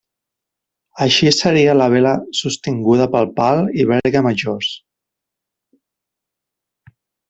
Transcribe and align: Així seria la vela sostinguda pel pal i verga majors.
Així 1.05 1.33
seria 1.39 1.75
la 1.75 1.89
vela 1.95 2.15
sostinguda 2.41 3.09
pel 3.17 3.31
pal 3.43 3.63
i 3.85 3.89
verga 3.95 4.27
majors. 4.31 4.73